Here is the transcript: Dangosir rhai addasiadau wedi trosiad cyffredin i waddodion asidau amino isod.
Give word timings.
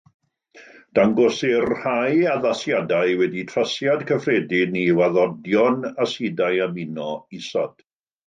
Dangosir 0.99 1.65
rhai 1.73 2.13
addasiadau 2.35 3.11
wedi 3.19 3.43
trosiad 3.51 4.03
cyffredin 4.13 4.79
i 4.83 4.87
waddodion 5.01 5.77
asidau 6.07 6.57
amino 6.69 7.11
isod. 7.43 7.87